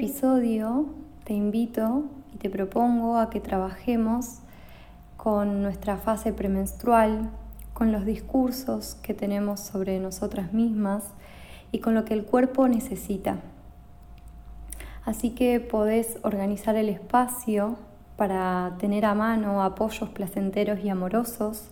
episodio 0.00 0.86
te 1.24 1.34
invito 1.34 2.04
y 2.32 2.38
te 2.38 2.48
propongo 2.48 3.18
a 3.18 3.28
que 3.28 3.38
trabajemos 3.38 4.38
con 5.18 5.60
nuestra 5.60 5.98
fase 5.98 6.32
premenstrual, 6.32 7.28
con 7.74 7.92
los 7.92 8.06
discursos 8.06 8.94
que 9.02 9.12
tenemos 9.12 9.60
sobre 9.60 10.00
nosotras 10.00 10.54
mismas 10.54 11.04
y 11.70 11.80
con 11.80 11.94
lo 11.94 12.06
que 12.06 12.14
el 12.14 12.24
cuerpo 12.24 12.66
necesita. 12.66 13.40
Así 15.04 15.32
que 15.32 15.60
podés 15.60 16.16
organizar 16.22 16.76
el 16.76 16.88
espacio 16.88 17.76
para 18.16 18.76
tener 18.78 19.04
a 19.04 19.14
mano 19.14 19.62
apoyos 19.62 20.08
placenteros 20.08 20.80
y 20.82 20.88
amorosos, 20.88 21.68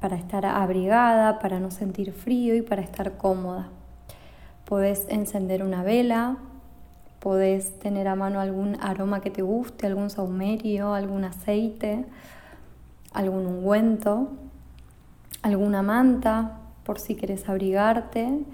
para 0.00 0.16
estar 0.16 0.44
abrigada, 0.46 1.38
para 1.38 1.60
no 1.60 1.70
sentir 1.70 2.12
frío 2.12 2.56
y 2.56 2.62
para 2.62 2.82
estar 2.82 3.16
cómoda. 3.16 3.68
Podés 4.64 5.06
encender 5.08 5.62
una 5.62 5.84
vela, 5.84 6.38
podés 7.26 7.76
tener 7.80 8.06
a 8.06 8.14
mano 8.14 8.38
algún 8.38 8.76
aroma 8.80 9.20
que 9.20 9.32
te 9.32 9.42
guste, 9.42 9.88
algún 9.88 10.10
saumerio, 10.10 10.94
algún 10.94 11.24
aceite, 11.24 12.04
algún 13.12 13.46
ungüento, 13.46 14.28
alguna 15.42 15.82
manta 15.82 16.60
por 16.84 17.00
si 17.00 17.16
quieres 17.16 17.48
abrigarte 17.48 18.44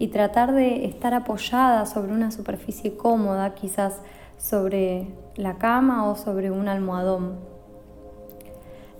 y 0.00 0.08
tratar 0.08 0.54
de 0.54 0.86
estar 0.86 1.14
apoyada 1.14 1.86
sobre 1.86 2.12
una 2.12 2.32
superficie 2.32 2.96
cómoda, 2.96 3.54
quizás 3.54 4.00
sobre 4.38 5.06
la 5.36 5.54
cama 5.58 6.10
o 6.10 6.16
sobre 6.16 6.50
un 6.50 6.66
almohadón. 6.66 7.55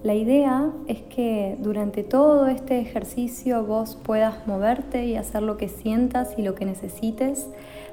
La 0.03 0.15
idea 0.15 0.71
es 0.87 1.01
que 1.03 1.57
durante 1.61 2.05
todo 2.05 2.47
este 2.47 2.79
ejercicio 2.80 3.65
vos 3.65 3.99
puedas 4.03 4.47
moverte 4.47 5.07
y 5.07 5.16
hacer 5.16 5.43
lo 5.43 5.57
que 5.57 5.69
sientas 5.69 6.35
y 6.37 6.43
lo 6.43 6.55
que 6.55 6.65
necesites. 6.65 7.49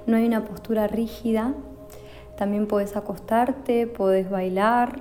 No 0.05 0.17
hay 0.17 0.25
una 0.25 0.45
postura 0.45 0.87
rígida. 0.87 1.53
También 2.37 2.67
puedes 2.67 2.95
acostarte, 2.95 3.87
puedes 3.87 4.29
bailar, 4.29 4.99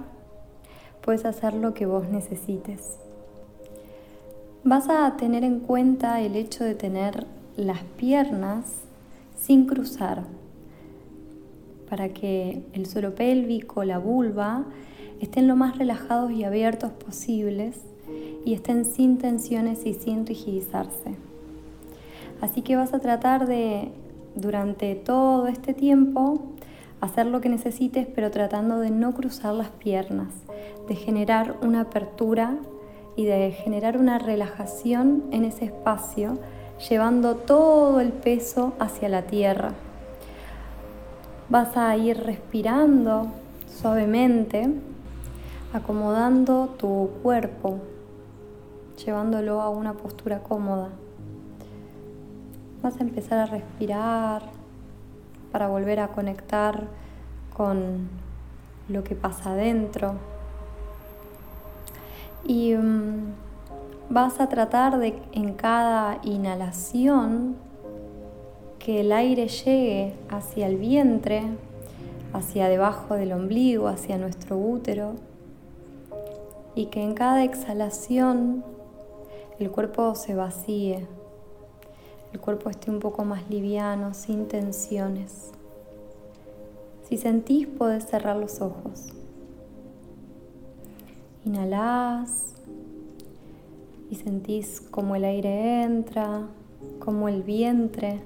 puedes 1.01 1.25
hacer 1.25 1.55
lo 1.55 1.75
que 1.75 1.87
vos 1.87 2.09
necesites. 2.09 2.99
Vas 4.65 4.89
a 4.89 5.17
tener 5.17 5.43
en 5.43 5.59
cuenta 5.61 6.21
el 6.21 6.37
hecho 6.37 6.63
de 6.63 6.75
tener 6.75 7.27
las 7.57 7.83
piernas 7.97 8.65
sin 9.37 9.67
cruzar 9.67 10.23
para 11.91 12.11
que 12.11 12.63
el 12.73 12.87
suelo 12.87 13.15
pélvico, 13.15 13.85
la 13.85 13.99
vulva, 13.99 14.65
estén 15.23 15.47
lo 15.47 15.55
más 15.55 15.79
relajados 15.79 16.33
y 16.33 16.45
abiertos 16.45 16.91
posibles 16.91 17.77
y 18.45 18.55
estén 18.55 18.85
sin 18.85 19.19
tensiones 19.19 19.87
y 19.87 19.95
sin 19.95 20.27
rigidizarse. 20.27 21.15
Así 22.41 22.63
que 22.63 22.75
vas 22.75 22.93
a 22.93 22.99
tratar 22.99 23.47
de, 23.47 23.93
durante 24.35 24.97
todo 24.97 25.47
este 25.47 25.75
tiempo, 25.75 26.43
hacer 27.01 27.27
lo 27.27 27.41
que 27.41 27.49
necesites, 27.49 28.09
pero 28.13 28.33
tratando 28.33 28.81
de 28.81 28.91
no 28.91 29.15
cruzar 29.15 29.55
las 29.55 29.69
piernas, 29.69 30.35
de 30.89 30.97
generar 30.97 31.57
una 31.63 31.83
apertura 31.83 32.57
y 33.15 33.25
de 33.25 33.53
generar 33.53 33.99
una 33.99 34.19
relajación 34.19 35.23
en 35.31 35.45
ese 35.45 35.67
espacio, 35.67 36.39
llevando 36.91 37.37
todo 37.37 38.01
el 38.01 38.13
peso 38.13 38.73
hacia 38.81 39.09
la 39.09 39.23
tierra. 39.23 39.73
Vas 41.49 41.77
a 41.77 41.97
ir 41.97 42.17
respirando 42.17 43.29
suavemente, 43.69 44.69
acomodando 45.73 46.75
tu 46.79 47.11
cuerpo, 47.23 47.79
llevándolo 49.05 49.63
a 49.63 49.71
una 49.71 49.95
postura 49.95 50.41
cómoda. 50.41 50.91
Vas 52.83 52.99
a 52.99 53.03
empezar 53.03 53.39
a 53.39 53.47
respirar 53.47 54.43
para 55.51 55.69
volver 55.69 56.01
a 56.01 56.09
conectar 56.09 56.85
con 57.55 58.09
lo 58.89 59.03
que 59.03 59.15
pasa 59.15 59.53
adentro. 59.53 60.15
Y 62.45 62.75
mm, 62.75 63.33
vas 64.11 64.41
a 64.41 64.49
tratar 64.49 64.99
de 64.99 65.15
en 65.33 65.55
cada 65.55 66.19
inhalación 66.23 67.57
que 68.79 69.01
el 69.01 69.13
aire 69.13 69.47
llegue 69.49 70.15
hacia 70.29 70.67
el 70.67 70.77
vientre, 70.77 71.45
hacia 72.33 72.69
debajo 72.69 73.15
del 73.15 73.33
ombligo, 73.33 73.87
hacia 73.87 74.19
nuestro 74.19 74.59
útero, 74.59 75.15
y 76.75 76.87
que 76.87 77.03
en 77.03 77.15
cada 77.15 77.45
exhalación 77.45 78.65
el 79.59 79.71
cuerpo 79.71 80.15
se 80.15 80.35
vacíe, 80.35 81.07
el 82.33 82.41
cuerpo 82.41 82.71
esté 82.71 82.91
un 82.91 82.99
poco 82.99 83.25
más 83.25 83.49
liviano, 83.51 84.15
sin 84.15 84.49
tensiones. 84.49 85.53
Si 87.09 87.19
sentís, 87.19 87.67
podés 87.67 88.07
cerrar 88.07 88.37
los 88.37 88.61
ojos. 88.63 89.13
Inhalás 91.45 92.55
y 94.11 94.15
sentís 94.15 94.81
como 94.81 95.17
el 95.17 95.25
aire 95.25 95.83
entra, 95.83 96.47
como 96.99 97.29
el 97.29 97.43
vientre 97.43 98.21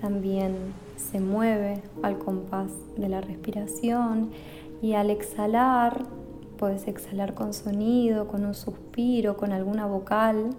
también 0.00 0.54
se 0.96 1.20
mueve 1.20 1.82
al 2.02 2.18
compás 2.18 2.70
de 2.96 3.08
la 3.08 3.20
respiración 3.20 4.30
y 4.82 4.94
al 4.94 5.10
exhalar, 5.10 6.04
puedes 6.56 6.88
exhalar 6.88 7.34
con 7.34 7.52
sonido, 7.52 8.26
con 8.28 8.44
un 8.44 8.54
suspiro, 8.54 9.36
con 9.36 9.52
alguna 9.52 9.86
vocal, 9.86 10.50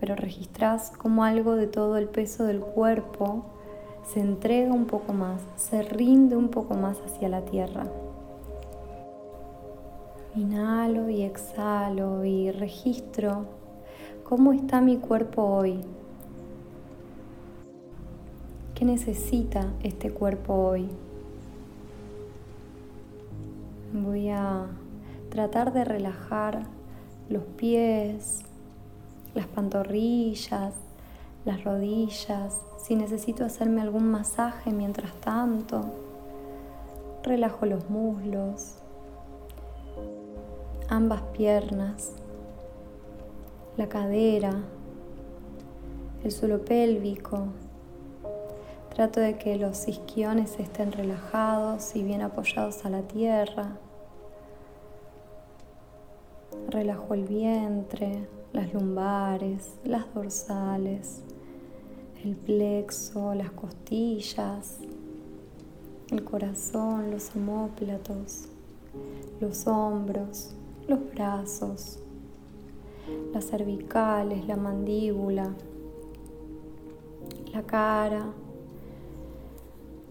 pero 0.00 0.14
registras 0.14 0.90
como 0.90 1.24
algo 1.24 1.56
de 1.56 1.66
todo 1.66 1.96
el 1.96 2.08
peso 2.08 2.44
del 2.44 2.60
cuerpo 2.60 3.44
se 4.04 4.20
entrega 4.20 4.72
un 4.72 4.86
poco 4.86 5.12
más, 5.12 5.42
se 5.56 5.82
rinde 5.82 6.36
un 6.36 6.48
poco 6.48 6.74
más 6.74 6.98
hacia 7.04 7.28
la 7.28 7.42
tierra. 7.42 7.86
Inhalo 10.34 11.10
y 11.10 11.22
exhalo 11.22 12.24
y 12.24 12.50
registro 12.50 13.46
cómo 14.24 14.52
está 14.52 14.80
mi 14.80 14.96
cuerpo 14.96 15.42
hoy, 15.42 15.84
¿Qué 18.78 18.84
necesita 18.84 19.72
este 19.82 20.12
cuerpo 20.12 20.54
hoy? 20.54 20.88
Voy 23.92 24.28
a 24.28 24.66
tratar 25.30 25.72
de 25.72 25.82
relajar 25.82 26.64
los 27.30 27.42
pies, 27.42 28.40
las 29.34 29.46
pantorrillas, 29.46 30.74
las 31.46 31.64
rodillas. 31.64 32.60
Si 32.78 32.96
necesito 32.96 33.46
hacerme 33.46 33.80
algún 33.80 34.10
masaje 34.10 34.72
mientras 34.72 35.12
tanto, 35.20 35.86
relajo 37.22 37.64
los 37.64 37.88
muslos, 37.88 38.74
ambas 40.90 41.22
piernas, 41.32 42.12
la 43.78 43.88
cadera, 43.88 44.52
el 46.24 46.30
suelo 46.30 46.62
pélvico, 46.62 47.46
Trato 48.98 49.20
de 49.20 49.38
que 49.38 49.54
los 49.54 49.86
isquiones 49.86 50.58
estén 50.58 50.90
relajados 50.90 51.94
y 51.94 52.02
bien 52.02 52.20
apoyados 52.20 52.84
a 52.84 52.90
la 52.90 53.02
tierra. 53.02 53.76
Relajo 56.68 57.14
el 57.14 57.22
vientre, 57.22 58.26
las 58.52 58.74
lumbares, 58.74 59.78
las 59.84 60.12
dorsales, 60.12 61.22
el 62.24 62.34
plexo, 62.34 63.34
las 63.34 63.52
costillas, 63.52 64.78
el 66.10 66.24
corazón, 66.24 67.12
los 67.12 67.36
omóplatos, 67.36 68.48
los 69.40 69.64
hombros, 69.68 70.56
los 70.88 70.98
brazos, 71.14 72.00
las 73.32 73.44
cervicales, 73.44 74.44
la 74.48 74.56
mandíbula, 74.56 75.54
la 77.52 77.62
cara, 77.62 78.26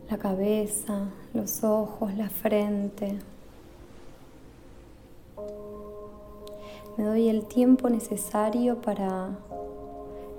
la 0.09 0.17
cabeza, 0.17 1.09
los 1.33 1.63
ojos, 1.63 2.15
la 2.15 2.29
frente. 2.29 3.19
Me 6.97 7.03
doy 7.03 7.27
el 7.29 7.45
tiempo 7.45 7.89
necesario 7.89 8.81
para 8.81 9.31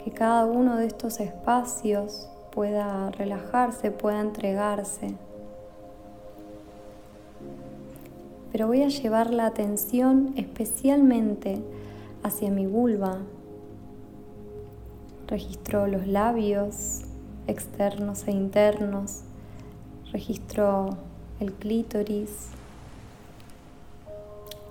que 0.03 0.11
cada 0.11 0.47
uno 0.47 0.77
de 0.77 0.87
estos 0.87 1.21
espacios 1.21 2.29
pueda 2.51 3.11
relajarse, 3.11 3.91
pueda 3.91 4.21
entregarse. 4.21 5.15
Pero 8.51 8.67
voy 8.67 8.83
a 8.83 8.89
llevar 8.89 9.33
la 9.33 9.47
atención 9.47 10.33
especialmente 10.37 11.59
hacia 12.23 12.51
mi 12.51 12.67
vulva. 12.67 13.19
Registro 15.27 15.87
los 15.87 16.07
labios 16.07 17.03
externos 17.47 18.27
e 18.27 18.31
internos 18.31 19.25
Registro 20.13 20.97
el 21.41 21.53
clítoris, 21.53 22.49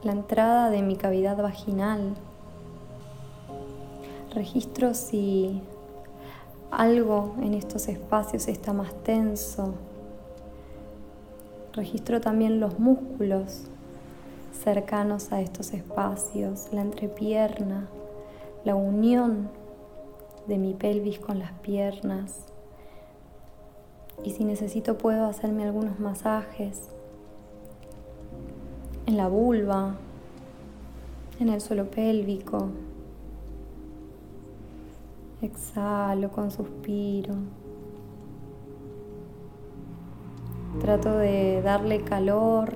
la 0.04 0.12
entrada 0.12 0.69
de 0.69 0.81
mi 0.81 0.95
cavidad 0.95 1.38
vaginal. 1.38 2.16
Registro 4.34 4.94
si 4.94 5.62
algo 6.72 7.36
en 7.42 7.54
estos 7.54 7.88
espacios 7.88 8.48
está 8.48 8.74
más 8.74 8.94
tenso, 9.04 9.74
Registro 11.78 12.19
también 12.19 12.60
los 12.60 12.80
músculos 12.80 13.66
cercanos 14.63 15.31
a 15.31 15.42
estos 15.42 15.74
espacios, 15.74 16.69
la 16.72 16.81
entrepierna, 16.81 17.88
la 18.66 18.74
unión 18.74 19.48
de 20.48 20.57
mi 20.57 20.74
pelvis 20.74 21.19
con 21.19 21.38
las 21.38 21.51
piernas. 21.60 22.48
Y 24.24 24.31
si 24.31 24.44
necesito 24.44 24.98
puedo 24.98 25.25
hacerme 25.25 25.64
algunos 25.64 26.00
masajes 26.00 26.90
en 29.06 29.16
la 29.16 29.28
vulva, 29.30 29.96
en 31.40 31.50
el 31.50 31.62
suelo 31.62 31.90
pélvico. 31.90 32.69
Exhalo 35.42 36.31
con 36.31 36.52
suspiro. 36.52 37.36
Trato 40.81 41.18
de 41.18 41.62
darle 41.62 42.04
calor 42.04 42.75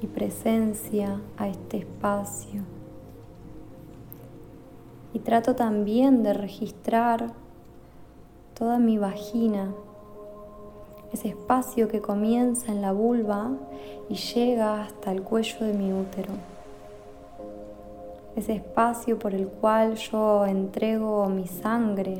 y 0.00 0.06
presencia 0.06 1.20
a 1.36 1.48
este 1.48 1.78
espacio. 1.78 2.62
Y 5.12 5.18
trato 5.20 5.54
también 5.54 6.22
de 6.22 6.32
registrar 6.32 7.32
toda 8.54 8.78
mi 8.78 8.98
vagina 8.98 9.72
ese 11.14 11.28
espacio 11.28 11.86
que 11.86 12.00
comienza 12.00 12.72
en 12.72 12.82
la 12.82 12.90
vulva 12.90 13.52
y 14.08 14.16
llega 14.16 14.82
hasta 14.82 15.12
el 15.12 15.22
cuello 15.22 15.64
de 15.64 15.72
mi 15.72 15.92
útero. 15.92 16.32
Ese 18.34 18.54
espacio 18.54 19.16
por 19.16 19.32
el 19.32 19.46
cual 19.46 19.94
yo 19.94 20.44
entrego 20.44 21.28
mi 21.28 21.46
sangre, 21.46 22.18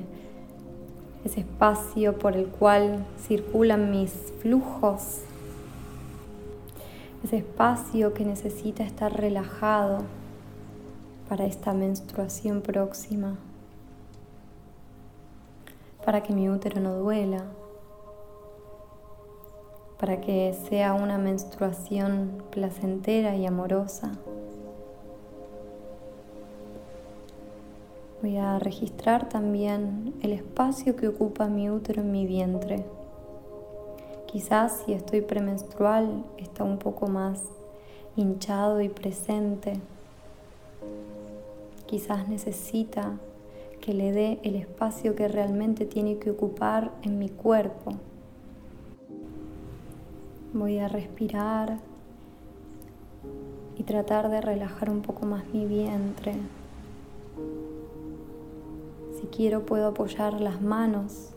ese 1.25 1.41
espacio 1.41 2.17
por 2.17 2.37
el 2.37 2.46
cual 2.46 3.05
circulan 3.26 3.91
mis 3.91 4.12
flujos, 4.41 5.23
ese 7.25 7.38
espacio 7.38 8.14
que 8.14 8.25
necesita 8.25 8.85
estar 8.85 9.12
relajado 9.12 10.02
para 11.29 11.47
esta 11.47 11.73
menstruación 11.73 12.61
próxima, 12.61 13.38
para 16.05 16.23
que 16.23 16.32
mi 16.32 16.49
útero 16.49 16.81
no 16.81 16.94
duela, 16.94 17.44
para 19.99 20.20
que 20.20 20.55
sea 20.69 20.94
una 20.94 21.19
menstruación 21.19 22.43
placentera 22.50 23.37
y 23.37 23.46
amorosa. 23.46 24.12
Voy 28.23 28.38
a 28.38 28.58
registrar 28.58 29.29
también 29.29 30.14
el 30.23 30.32
espacio 30.32 30.96
que 30.96 31.08
ocupa 31.08 31.46
mi 31.46 31.69
útero 31.69 32.00
en 32.00 32.11
mi 32.11 32.26
vientre. 32.26 32.85
Quizás 34.26 34.82
si 34.85 34.94
estoy 34.94 35.20
premenstrual 35.20 36.25
está 36.38 36.64
un 36.64 36.79
poco 36.79 37.06
más 37.06 37.43
hinchado 38.17 38.81
y 38.81 38.88
presente. 38.88 39.75
Quizás 41.87 42.29
necesita 42.29 43.19
que 43.81 43.93
le 43.93 44.12
dé 44.12 44.40
el 44.43 44.56
espacio 44.56 45.14
que 45.14 45.29
realmente 45.29 45.85
tiene 45.85 46.17
que 46.17 46.31
ocupar 46.31 46.93
en 47.02 47.19
mi 47.19 47.29
cuerpo. 47.29 47.93
Voy 50.54 50.78
a 50.78 50.86
respirar 50.86 51.78
y 53.76 53.82
tratar 53.82 54.30
de 54.30 54.40
relajar 54.40 54.88
un 54.88 55.02
poco 55.02 55.26
más 55.26 55.44
mi 55.52 55.66
vientre. 55.66 56.36
Si 59.18 59.26
quiero 59.26 59.66
puedo 59.66 59.88
apoyar 59.88 60.40
las 60.40 60.62
manos 60.62 61.30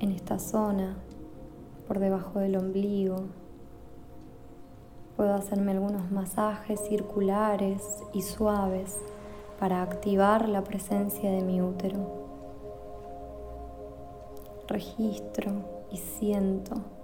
en 0.00 0.12
esta 0.12 0.38
zona, 0.38 0.96
por 1.86 1.98
debajo 1.98 2.38
del 2.38 2.56
ombligo. 2.56 3.16
Puedo 5.18 5.34
hacerme 5.34 5.72
algunos 5.72 6.10
masajes 6.10 6.80
circulares 6.80 7.82
y 8.14 8.22
suaves 8.22 8.96
para 9.60 9.82
activar 9.82 10.48
la 10.48 10.64
presencia 10.64 11.30
de 11.30 11.42
mi 11.42 11.60
útero. 11.60 11.98
Registro 14.68 15.52
y 15.90 15.98
siento 15.98 17.01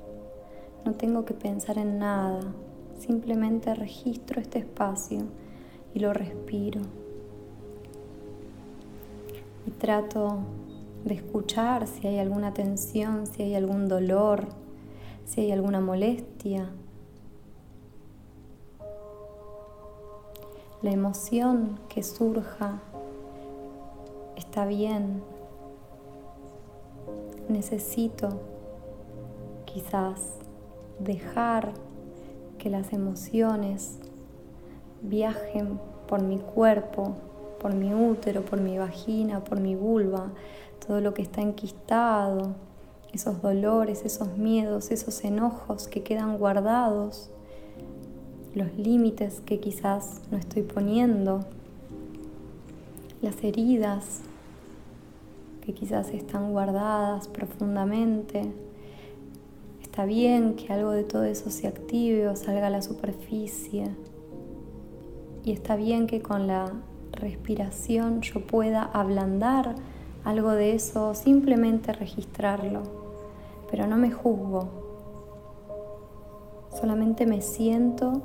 no 0.85 0.95
tengo 0.95 1.25
que 1.25 1.35
pensar 1.35 1.79
en 1.79 1.99
nada, 1.99 2.41
simplemente 2.99 3.75
registro 3.75 4.41
este 4.41 4.59
espacio 4.59 5.21
y 5.95 6.01
lo 6.01 6.13
respiro. 6.13 6.81
Y 9.67 9.71
trato 9.73 10.39
de 11.05 11.15
escuchar 11.15 11.87
si 11.87 12.07
hay 12.07 12.19
alguna 12.19 12.55
tensión, 12.55 13.27
si 13.27 13.43
hay 13.43 13.55
algún 13.55 13.89
dolor, 13.89 14.47
si 15.25 15.43
hay 15.43 15.53
alguna 15.53 15.81
molestia. 15.81 16.71
La 20.81 20.91
emoción 20.93 21.81
que 21.89 22.03
surja 22.03 22.81
está 24.37 24.65
bien. 24.65 25.23
Necesito 27.49 28.29
quizás 29.65 30.39
dejar 30.99 31.73
que 32.59 32.71
las 32.71 32.93
emociones 32.93 33.99
viajen 35.03 35.79
por 36.07 36.23
mi 36.23 36.39
cuerpo, 36.39 37.17
por 37.61 37.75
mi 37.75 37.95
útero, 37.95 38.45
por 38.45 38.61
mi 38.61 38.79
vagina, 38.79 39.45
por 39.45 39.61
mi 39.61 39.75
vulva, 39.75 40.33
todo 40.87 41.01
lo 41.01 41.15
que 41.15 41.23
está 41.23 41.41
enquistado, 41.41 42.55
esos 43.13 43.43
dolores, 43.43 44.05
esos 44.05 44.37
miedos, 44.37 44.91
esos 44.91 45.25
enojos 45.25 45.89
que 45.89 46.03
quedan 46.03 46.39
guardados, 46.39 47.31
los 48.55 48.75
límites 48.77 49.41
que 49.45 49.61
quizás 49.61 50.21
no 50.31 50.39
estoy 50.39 50.63
poniendo, 50.63 51.41
las 53.23 53.43
heridas 53.43 54.21
que 55.65 55.75
quizás 55.75 56.11
están 56.11 56.53
guardadas 56.53 57.29
profundamente, 57.29 58.53
Está 59.83 60.05
bien 60.05 60.55
que 60.55 60.73
algo 60.73 60.91
de 60.91 61.05
todo 61.05 61.25
eso 61.25 61.51
se 61.51 61.67
active 61.67 62.29
o 62.29 62.37
salga 62.37 62.69
a 62.69 62.71
la 62.71 62.83
superficie. 62.83 63.91
Y 65.45 65.53
está 65.53 65.77
bien 65.77 66.07
que 66.07 66.23
con 66.23 66.47
la 66.47 66.73
respiración 67.13 68.21
yo 68.21 68.47
pueda 68.47 68.83
ablandar 68.83 69.75
algo 70.25 70.53
de 70.53 70.75
eso 70.75 71.11
o 71.11 71.15
simplemente 71.15 71.93
registrarlo. 71.93 72.83
Pero 73.71 73.87
no 73.87 73.97
me 73.97 74.11
juzgo. 74.11 74.69
Solamente 76.81 77.27
me 77.27 77.43
siento 77.43 78.23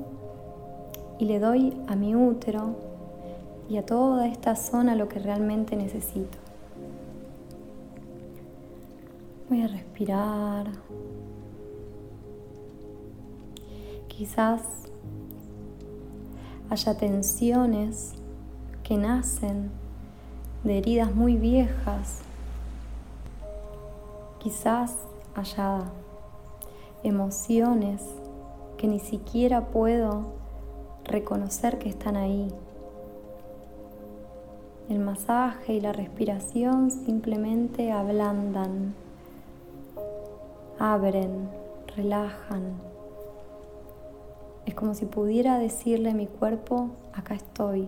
y 1.18 1.26
le 1.26 1.40
doy 1.40 1.74
a 1.88 1.96
mi 1.96 2.16
útero 2.16 2.76
y 3.70 3.78
a 3.78 3.86
toda 3.86 4.28
esta 4.28 4.56
zona 4.56 4.96
lo 4.96 5.08
que 5.08 5.20
realmente 5.20 5.76
necesito. 5.76 6.38
Voy 9.50 9.62
a 9.62 9.68
respirar. 9.68 10.68
Quizás 14.24 14.62
haya 16.70 16.96
tensiones 16.96 18.14
que 18.82 18.96
nacen 18.96 19.70
de 20.64 20.78
heridas 20.78 21.14
muy 21.14 21.36
viejas. 21.36 22.22
Quizás 24.40 24.96
haya 25.36 25.82
emociones 27.04 28.02
que 28.78 28.88
ni 28.88 29.02
siquiera 29.02 29.68
puedo 29.68 30.28
reconocer 31.04 31.78
que 31.78 31.90
están 31.90 32.16
ahí. 32.16 32.48
El 34.88 35.00
masaje 35.00 35.74
y 35.74 35.82
la 35.82 35.92
respiración 35.92 36.92
simplemente 36.92 37.92
ablandan, 37.92 38.96
abren, 40.80 41.50
relajan. 41.98 42.93
Es 44.66 44.74
como 44.74 44.94
si 44.94 45.06
pudiera 45.06 45.60
decirle 45.60 46.12
a 46.12 46.14
mi 46.14 46.28
cuerpo, 46.28 46.90
acá 47.14 47.36
estoy. 47.36 47.88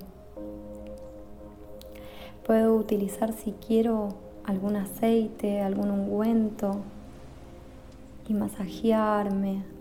Puedo 2.45 2.75
utilizar 2.75 3.33
si 3.33 3.53
quiero 3.53 4.09
algún 4.43 4.75
aceite, 4.75 5.61
algún 5.61 5.89
ungüento 5.89 6.77
y 8.27 8.33
masajearme 8.33 9.75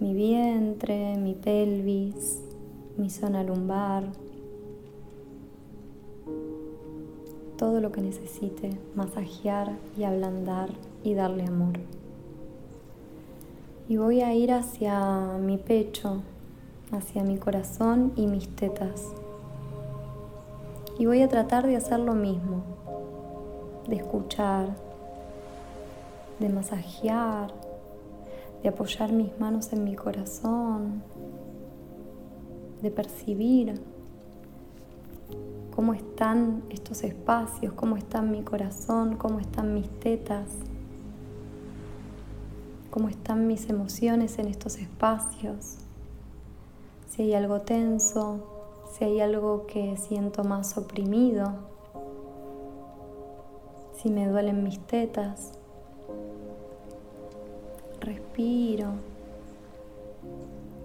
mi 0.00 0.14
vientre, 0.14 1.16
mi 1.18 1.34
pelvis, 1.34 2.40
mi 2.96 3.10
zona 3.10 3.42
lumbar, 3.42 4.04
todo 7.58 7.82
lo 7.82 7.92
que 7.92 8.00
necesite 8.00 8.70
masajear 8.94 9.76
y 9.98 10.04
ablandar 10.04 10.70
y 11.04 11.12
darle 11.12 11.44
amor 11.44 11.78
y 13.90 13.96
voy 13.96 14.20
a 14.20 14.32
ir 14.32 14.52
hacia 14.52 15.36
mi 15.40 15.58
pecho, 15.58 16.22
hacia 16.92 17.24
mi 17.24 17.38
corazón 17.38 18.12
y 18.14 18.28
mis 18.28 18.48
tetas. 18.54 19.08
Y 20.96 21.06
voy 21.06 21.22
a 21.22 21.28
tratar 21.28 21.66
de 21.66 21.74
hacer 21.74 21.98
lo 21.98 22.14
mismo, 22.14 22.62
de 23.88 23.96
escuchar, 23.96 24.76
de 26.38 26.48
masajear, 26.50 27.52
de 28.62 28.68
apoyar 28.68 29.10
mis 29.10 29.36
manos 29.40 29.72
en 29.72 29.82
mi 29.82 29.96
corazón, 29.96 31.02
de 32.82 32.92
percibir 32.92 33.82
cómo 35.74 35.94
están 35.94 36.62
estos 36.70 37.02
espacios, 37.02 37.72
cómo 37.72 37.96
está 37.96 38.22
mi 38.22 38.42
corazón, 38.42 39.16
cómo 39.16 39.40
están 39.40 39.74
mis 39.74 39.90
tetas, 39.98 40.46
cómo 42.90 43.08
están 43.08 43.46
mis 43.46 43.70
emociones 43.70 44.38
en 44.38 44.48
estos 44.48 44.76
espacios, 44.76 45.78
si 47.08 47.22
hay 47.22 47.34
algo 47.34 47.60
tenso, 47.60 48.40
si 48.92 49.04
hay 49.04 49.20
algo 49.20 49.66
que 49.66 49.96
siento 49.96 50.44
más 50.44 50.76
oprimido, 50.76 51.52
si 53.96 54.10
me 54.10 54.26
duelen 54.26 54.64
mis 54.64 54.78
tetas. 54.80 55.52
Respiro. 58.00 58.92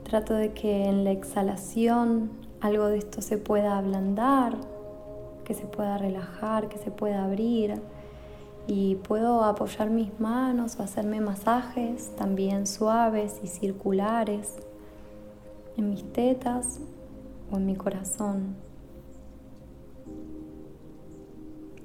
Trato 0.04 0.34
de 0.34 0.54
que 0.54 0.86
en 0.86 1.04
la 1.04 1.12
exhalación 1.12 2.30
algo 2.62 2.88
de 2.88 2.98
esto 2.98 3.22
se 3.22 3.38
pueda 3.38 3.78
ablandar, 3.78 4.58
que 5.46 5.54
se 5.54 5.66
pueda 5.66 5.98
relajar, 5.98 6.68
que 6.68 6.78
se 6.78 6.92
pueda 6.92 7.24
abrir. 7.24 7.82
Y 8.68 8.96
puedo 8.96 9.44
apoyar 9.44 9.90
mis 9.90 10.20
manos 10.20 10.78
o 10.80 10.84
hacerme 10.84 11.22
masajes 11.22 12.16
también 12.16 12.66
suaves 12.66 13.40
y 13.44 13.48
circulares 13.48 14.56
en 15.78 15.90
mis 15.90 16.04
tetas 16.14 16.80
o 17.52 17.58
en 17.58 17.66
mi 17.68 17.76
corazón. 17.76 18.56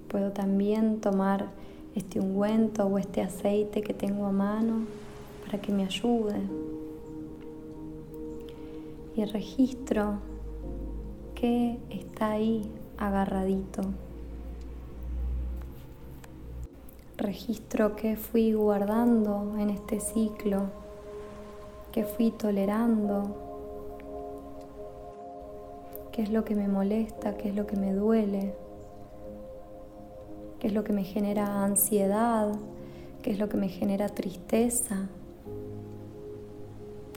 Puedo 0.09 0.33
también 0.33 1.01
tomar 1.01 1.49
este 1.95 2.19
ungüento 2.19 2.87
o 2.87 2.99
este 2.99 3.21
aceite 3.21 3.83
que 3.83 3.95
tengo 3.95 4.27
a 4.27 4.33
mano 4.33 4.87
para 5.45 5.61
que 5.61 5.73
me 5.73 5.85
ayude. 5.85 6.41
Y 9.17 9.25
registro 9.25 10.19
que 11.35 11.79
está 11.91 12.31
ahí 12.31 12.71
agarradito. 12.97 13.83
Registro 17.21 17.97
que 17.97 18.17
fui 18.17 18.55
guardando 18.55 19.59
en 19.59 19.69
este 19.69 20.01
ciclo, 20.01 20.71
que 21.93 22.03
fui 22.03 22.31
tolerando, 22.31 23.37
qué 26.13 26.23
es 26.23 26.31
lo 26.31 26.47
que 26.47 26.55
me 26.55 26.67
molesta, 26.67 27.37
qué 27.37 27.51
es 27.51 27.55
lo 27.55 27.67
que 27.67 27.77
me 27.77 27.93
duele, 27.93 28.55
qué 30.59 30.69
es 30.69 30.73
lo 30.73 30.83
que 30.83 30.95
me 30.95 31.05
genera 31.05 31.63
ansiedad, 31.63 32.55
qué 33.21 33.33
es 33.33 33.39
lo 33.39 33.51
que 33.51 33.59
me 33.59 33.69
genera 33.69 34.09
tristeza, 34.09 35.07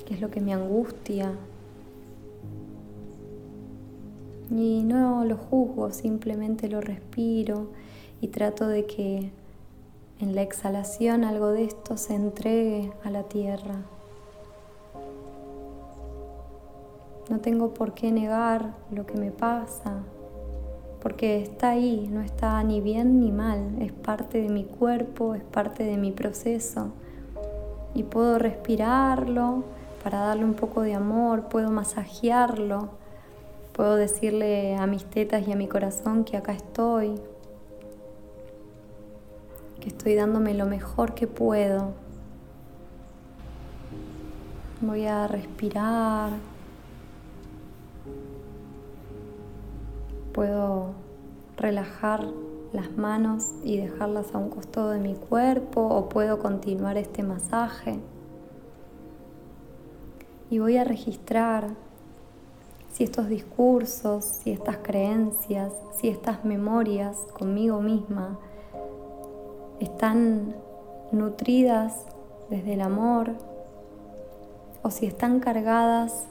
qué 0.05 0.15
es 0.15 0.19
lo 0.19 0.29
que 0.29 0.41
me 0.41 0.51
angustia, 0.51 1.31
y 4.51 4.83
no 4.83 5.23
lo 5.23 5.37
juzgo, 5.37 5.91
simplemente 5.91 6.67
lo 6.67 6.81
respiro 6.81 7.67
y 8.19 8.27
trato 8.27 8.67
de 8.67 8.85
que 8.85 9.31
en 10.19 10.35
la 10.35 10.41
exhalación 10.41 11.23
algo 11.23 11.49
de 11.49 11.65
esto 11.65 11.97
se 11.97 12.15
entregue 12.15 12.91
a 13.03 13.09
la 13.09 13.23
tierra. 13.23 13.75
No 17.29 17.39
tengo 17.39 17.73
por 17.73 17.93
qué 17.93 18.11
negar 18.11 18.73
lo 18.91 19.05
que 19.05 19.15
me 19.15 19.31
pasa, 19.31 20.03
porque 21.01 21.41
está 21.41 21.69
ahí, 21.69 22.09
no 22.11 22.21
está 22.21 22.61
ni 22.63 22.81
bien 22.81 23.19
ni 23.19 23.31
mal, 23.31 23.81
es 23.81 23.91
parte 23.91 24.41
de 24.41 24.49
mi 24.49 24.65
cuerpo, 24.65 25.35
es 25.35 25.43
parte 25.43 25.83
de 25.83 25.97
mi 25.97 26.11
proceso. 26.11 26.91
Y 27.93 28.03
puedo 28.03 28.39
respirarlo 28.39 29.63
para 30.03 30.19
darle 30.19 30.45
un 30.45 30.53
poco 30.53 30.81
de 30.81 30.93
amor, 30.93 31.49
puedo 31.49 31.71
masajearlo 31.71 33.03
Puedo 33.73 33.95
decirle 33.95 34.75
a 34.75 34.85
mis 34.85 35.03
tetas 35.03 35.47
y 35.47 35.51
a 35.51 35.55
mi 35.55 35.67
corazón 35.67 36.25
que 36.25 36.37
acá 36.37 36.51
estoy, 36.51 37.19
que 39.83 39.89
estoy 39.89 40.15
dándome 40.15 40.53
lo 40.53 40.65
mejor 40.65 41.13
que 41.13 41.27
puedo. 41.27 41.91
Voy 44.79 45.05
a 45.05 45.27
respirar. 45.27 46.29
Puedo 50.31 50.93
relajar 51.57 52.25
las 52.71 52.95
manos 52.95 53.51
y 53.61 53.75
dejarlas 53.75 54.33
a 54.33 54.37
un 54.37 54.49
costado 54.49 54.91
de 54.91 54.99
mi 54.99 55.15
cuerpo 55.15 55.81
o 55.81 56.07
puedo 56.07 56.39
continuar 56.39 56.95
este 56.95 57.21
masaje. 57.21 57.99
Y 60.49 60.59
voy 60.59 60.77
a 60.77 60.85
registrar 60.85 61.71
si 62.93 63.03
estos 63.03 63.27
discursos, 63.27 64.23
si 64.23 64.51
estas 64.51 64.77
creencias, 64.77 65.73
si 65.99 66.07
estas 66.07 66.45
memorias 66.45 67.17
conmigo 67.37 67.81
misma 67.81 68.39
están 69.83 70.55
nutridas 71.11 72.05
desde 72.49 72.73
el 72.73 72.81
amor 72.81 73.31
o 74.81 74.91
si 74.91 75.05
están 75.05 75.39
cargadas 75.39 76.25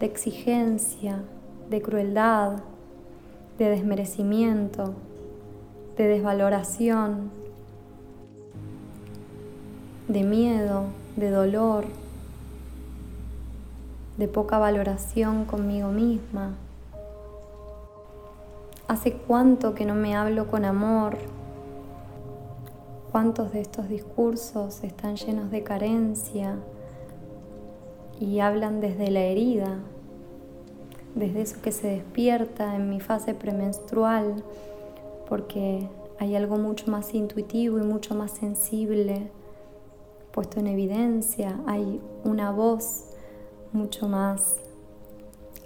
de 0.00 0.06
exigencia, 0.06 1.22
de 1.68 1.82
crueldad, 1.82 2.58
de 3.58 3.68
desmerecimiento, 3.68 4.94
de 5.96 6.06
desvaloración, 6.08 7.30
de 10.06 10.22
miedo, 10.22 10.84
de 11.16 11.30
dolor, 11.30 11.84
de 14.16 14.28
poca 14.28 14.58
valoración 14.58 15.44
conmigo 15.44 15.88
misma. 15.88 16.54
¿Hace 18.86 19.12
cuánto 19.12 19.74
que 19.74 19.84
no 19.84 19.94
me 19.94 20.16
hablo 20.16 20.46
con 20.46 20.64
amor? 20.64 21.18
¿Cuántos 23.10 23.52
de 23.52 23.60
estos 23.60 23.88
discursos 23.88 24.84
están 24.84 25.16
llenos 25.16 25.50
de 25.50 25.62
carencia 25.62 26.56
y 28.20 28.40
hablan 28.40 28.80
desde 28.80 29.10
la 29.10 29.20
herida, 29.20 29.78
desde 31.14 31.40
eso 31.40 31.56
que 31.62 31.72
se 31.72 31.88
despierta 31.88 32.76
en 32.76 32.90
mi 32.90 33.00
fase 33.00 33.32
premenstrual, 33.32 34.44
porque 35.28 35.88
hay 36.18 36.36
algo 36.36 36.58
mucho 36.58 36.90
más 36.90 37.14
intuitivo 37.14 37.78
y 37.78 37.82
mucho 37.82 38.14
más 38.14 38.32
sensible 38.32 39.30
puesto 40.30 40.60
en 40.60 40.66
evidencia, 40.66 41.58
hay 41.66 42.00
una 42.24 42.52
voz 42.52 43.06
mucho 43.72 44.06
más 44.06 44.56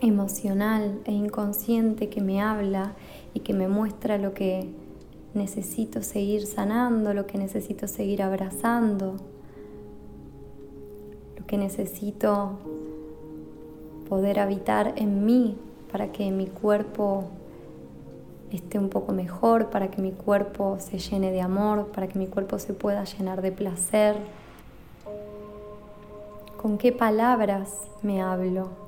emocional 0.00 1.00
e 1.04 1.12
inconsciente 1.12 2.08
que 2.08 2.20
me 2.20 2.40
habla 2.40 2.94
y 3.34 3.40
que 3.40 3.52
me 3.52 3.68
muestra 3.68 4.16
lo 4.16 4.32
que 4.32 4.70
necesito 5.34 6.02
seguir 6.02 6.46
sanando, 6.46 7.14
lo 7.14 7.26
que 7.26 7.38
necesito 7.38 7.86
seguir 7.88 8.22
abrazando, 8.22 9.16
lo 11.38 11.46
que 11.46 11.56
necesito 11.56 12.58
poder 14.08 14.38
habitar 14.38 14.94
en 14.96 15.24
mí 15.24 15.56
para 15.90 16.12
que 16.12 16.30
mi 16.30 16.46
cuerpo 16.46 17.24
esté 18.50 18.78
un 18.78 18.88
poco 18.88 19.12
mejor, 19.12 19.70
para 19.70 19.90
que 19.90 20.02
mi 20.02 20.12
cuerpo 20.12 20.76
se 20.78 20.98
llene 20.98 21.30
de 21.30 21.40
amor, 21.40 21.86
para 21.92 22.08
que 22.08 22.18
mi 22.18 22.26
cuerpo 22.26 22.58
se 22.58 22.74
pueda 22.74 23.04
llenar 23.04 23.40
de 23.40 23.52
placer 23.52 24.16
con 26.60 26.78
qué 26.78 26.92
palabras 26.92 27.80
me 28.02 28.22
hablo. 28.22 28.81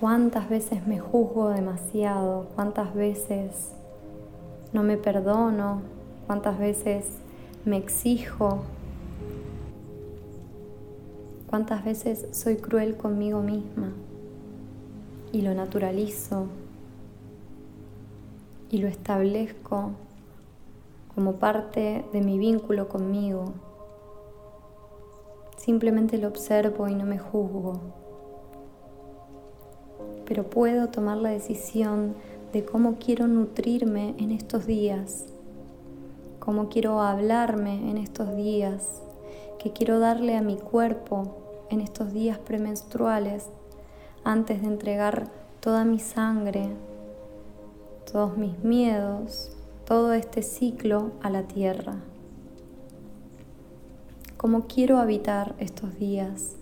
¿Cuántas 0.00 0.48
veces 0.48 0.86
me 0.86 0.98
juzgo 0.98 1.50
demasiado? 1.50 2.46
¿Cuántas 2.54 2.94
veces 2.94 3.72
no 4.72 4.82
me 4.82 4.96
perdono? 4.96 5.82
¿Cuántas 6.26 6.58
veces 6.58 7.18
me 7.66 7.76
exijo? 7.76 8.62
¿Cuántas 11.50 11.84
veces 11.84 12.28
soy 12.30 12.56
cruel 12.56 12.96
conmigo 12.96 13.42
misma? 13.42 13.92
Y 15.32 15.42
lo 15.42 15.52
naturalizo 15.52 16.46
y 18.70 18.78
lo 18.78 18.88
establezco 18.88 19.90
como 21.14 21.34
parte 21.34 22.06
de 22.10 22.22
mi 22.22 22.38
vínculo 22.38 22.88
conmigo. 22.88 23.52
Simplemente 25.58 26.16
lo 26.16 26.28
observo 26.28 26.88
y 26.88 26.94
no 26.94 27.04
me 27.04 27.18
juzgo. 27.18 28.00
Pero 30.30 30.48
puedo 30.48 30.90
tomar 30.90 31.16
la 31.16 31.30
decisión 31.30 32.14
de 32.52 32.64
cómo 32.64 32.98
quiero 33.00 33.26
nutrirme 33.26 34.14
en 34.16 34.30
estos 34.30 34.64
días, 34.64 35.26
cómo 36.38 36.68
quiero 36.68 37.02
hablarme 37.02 37.90
en 37.90 37.98
estos 37.98 38.36
días, 38.36 39.02
qué 39.58 39.72
quiero 39.72 39.98
darle 39.98 40.36
a 40.36 40.40
mi 40.40 40.56
cuerpo 40.56 41.66
en 41.68 41.80
estos 41.80 42.12
días 42.12 42.38
premenstruales 42.38 43.48
antes 44.22 44.62
de 44.62 44.68
entregar 44.68 45.26
toda 45.58 45.84
mi 45.84 45.98
sangre, 45.98 46.68
todos 48.12 48.36
mis 48.36 48.56
miedos, 48.62 49.50
todo 49.84 50.12
este 50.12 50.42
ciclo 50.42 51.10
a 51.22 51.30
la 51.30 51.42
tierra. 51.42 51.96
cómo 54.36 54.68
quiero 54.68 54.98
habitar 54.98 55.56
estos 55.58 55.98
días, 55.98 56.54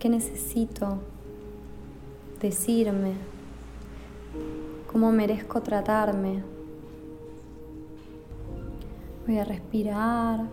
qué 0.00 0.08
necesito 0.08 1.13
decirme, 2.44 3.14
cómo 4.92 5.10
merezco 5.10 5.62
tratarme. 5.62 6.42
Voy 9.26 9.38
a 9.38 9.44
respirar, 9.44 10.44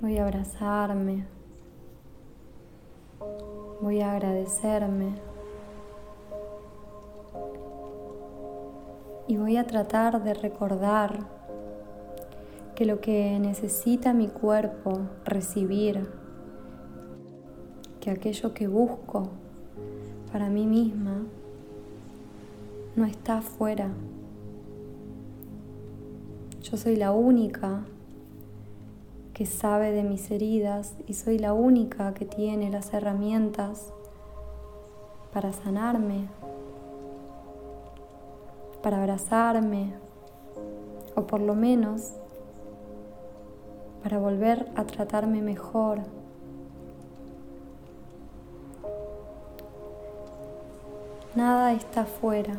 voy 0.00 0.18
a 0.18 0.24
abrazarme, 0.24 1.24
voy 3.80 4.00
a 4.00 4.10
agradecerme. 4.10 5.14
Y 9.28 9.36
voy 9.36 9.56
a 9.56 9.68
tratar 9.68 10.24
de 10.24 10.34
recordar 10.34 11.20
que 12.74 12.84
lo 12.86 13.00
que 13.00 13.38
necesita 13.38 14.12
mi 14.12 14.26
cuerpo 14.26 14.98
recibir, 15.24 16.19
que 18.00 18.10
aquello 18.10 18.54
que 18.54 18.66
busco 18.66 19.28
para 20.32 20.48
mí 20.48 20.66
misma 20.66 21.22
no 22.96 23.04
está 23.04 23.38
afuera. 23.38 23.90
Yo 26.62 26.76
soy 26.76 26.96
la 26.96 27.12
única 27.12 27.84
que 29.34 29.46
sabe 29.46 29.92
de 29.92 30.02
mis 30.02 30.30
heridas 30.30 30.94
y 31.06 31.14
soy 31.14 31.38
la 31.38 31.52
única 31.52 32.14
que 32.14 32.26
tiene 32.26 32.70
las 32.70 32.92
herramientas 32.92 33.92
para 35.32 35.52
sanarme, 35.52 36.28
para 38.82 38.98
abrazarme 38.98 39.94
o 41.14 41.26
por 41.26 41.40
lo 41.40 41.54
menos 41.54 42.12
para 44.02 44.18
volver 44.18 44.68
a 44.76 44.84
tratarme 44.84 45.42
mejor. 45.42 46.19
Nada 51.36 51.72
está 51.72 52.00
afuera. 52.02 52.54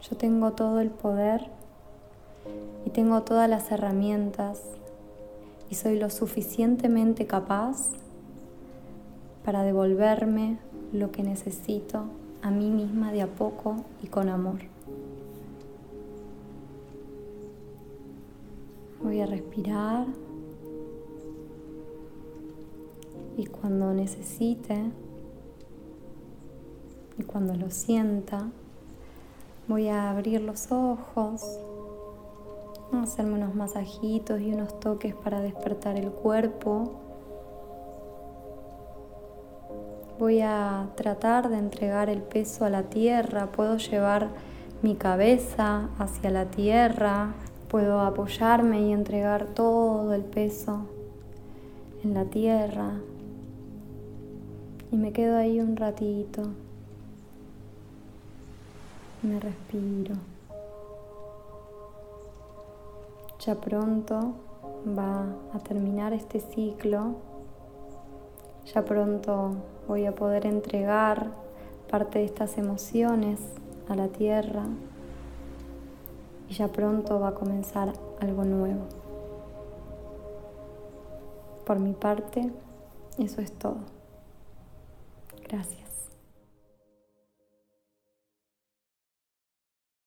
Yo 0.00 0.16
tengo 0.16 0.52
todo 0.52 0.80
el 0.80 0.90
poder 0.90 1.50
y 2.86 2.90
tengo 2.90 3.22
todas 3.22 3.50
las 3.50 3.70
herramientas 3.70 4.62
y 5.68 5.74
soy 5.74 5.98
lo 5.98 6.08
suficientemente 6.08 7.26
capaz 7.26 7.90
para 9.44 9.62
devolverme 9.62 10.58
lo 10.90 11.12
que 11.12 11.22
necesito 11.22 12.04
a 12.40 12.50
mí 12.50 12.70
misma 12.70 13.12
de 13.12 13.20
a 13.20 13.26
poco 13.26 13.76
y 14.02 14.06
con 14.06 14.30
amor. 14.30 14.60
Voy 19.02 19.20
a 19.20 19.26
respirar 19.26 20.06
y 23.36 23.44
cuando 23.44 23.92
necesite 23.92 24.90
y 27.18 27.22
cuando 27.22 27.54
lo 27.54 27.70
sienta, 27.70 28.48
voy 29.68 29.88
a 29.88 30.10
abrir 30.10 30.40
los 30.40 30.70
ojos, 30.72 31.42
a 32.92 33.02
hacerme 33.02 33.34
unos 33.34 33.54
masajitos 33.54 34.40
y 34.40 34.52
unos 34.52 34.78
toques 34.80 35.14
para 35.14 35.40
despertar 35.40 35.96
el 35.96 36.10
cuerpo. 36.10 36.92
Voy 40.18 40.40
a 40.40 40.88
tratar 40.96 41.48
de 41.48 41.58
entregar 41.58 42.08
el 42.08 42.22
peso 42.22 42.64
a 42.64 42.70
la 42.70 42.84
tierra, 42.84 43.50
puedo 43.50 43.78
llevar 43.78 44.28
mi 44.82 44.94
cabeza 44.94 45.88
hacia 45.98 46.30
la 46.30 46.44
tierra, 46.46 47.34
Puedo 47.74 48.02
apoyarme 48.02 48.82
y 48.82 48.92
entregar 48.92 49.46
todo 49.46 50.14
el 50.14 50.22
peso 50.22 50.86
en 52.04 52.14
la 52.14 52.24
tierra. 52.24 53.00
Y 54.92 54.96
me 54.96 55.12
quedo 55.12 55.36
ahí 55.36 55.58
un 55.58 55.76
ratito. 55.76 56.52
Me 59.24 59.40
respiro. 59.40 60.16
Ya 63.40 63.54
pronto 63.54 64.34
va 64.86 65.24
a 65.54 65.58
terminar 65.60 66.12
este 66.12 66.40
ciclo. 66.40 67.14
Ya 68.74 68.84
pronto 68.84 69.52
voy 69.88 70.04
a 70.04 70.14
poder 70.14 70.44
entregar 70.44 71.30
parte 71.90 72.18
de 72.18 72.26
estas 72.26 72.58
emociones 72.58 73.40
a 73.88 73.96
la 73.96 74.08
tierra 74.08 74.64
y 76.50 76.52
ya 76.52 76.68
pronto 76.68 77.18
va 77.18 77.28
a 77.28 77.34
comenzar 77.34 77.94
algo 78.20 78.44
nuevo. 78.44 78.82
Por 81.64 81.78
mi 81.78 81.94
parte, 81.94 82.52
eso 83.16 83.40
es 83.40 83.52
todo. 83.52 83.78
Gracias. 85.48 85.83